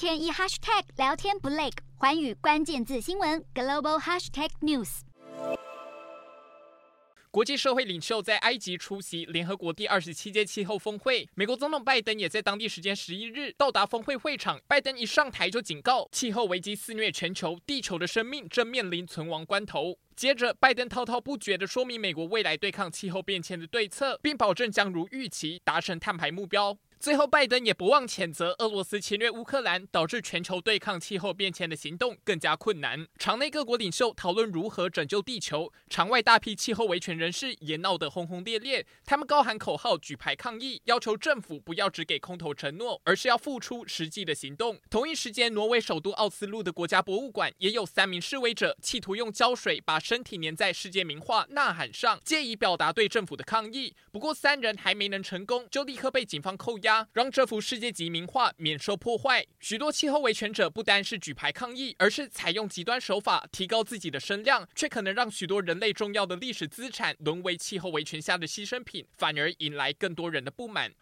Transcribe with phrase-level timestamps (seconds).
[0.00, 1.68] 天一 hashtag 聊天不累，
[1.98, 5.00] 寰宇关键字新闻 global hashtag news。
[7.30, 14.58] 国际社会领袖在埃及出席联合国第二十七届气候峰会，美国总统拜登也在当地时间十一日到达峰会会场。
[14.66, 19.98] 拜登一上台就警告，气候危机肆虐全球，地球的生命正面临存亡关头。
[20.16, 26.78] 接着，拜登滔滔不绝地说明美国未来对抗气候变迁的对策，并保证将如预期达成碳排目标。
[27.00, 33.06] 最后，拜登也不忘谴责俄罗斯侵略乌克兰，导致全球对抗气候变迁的行动更加困难。
[33.18, 38.84] 场内各国领袖讨论如何拯救地球，场外大批气候维权人士也闹得轰轰烈烈。
[39.06, 44.78] 他们高喊口号，举牌抗议，要求政府不要只给空头承诺，而是要付出实际的行动。
[44.90, 53.94] 同一时间，挪威首都奥斯陆的国家博物馆也有三名示威者企图用胶水把身体粘在世界名画《呐喊》上，借以表达对政府的抗议。
[54.12, 56.89] 不过，三人还没能成功，就立刻被警方扣押。
[57.12, 59.44] 让这幅世界级名画免受破坏。
[59.60, 70.92] 许多气候维权者不单是举牌抗议，而是采用极端手法提高自己的声量，却可能让许多人类重要的历史资产沦为气候维权下的牺牲品，反而引来更多人的不满。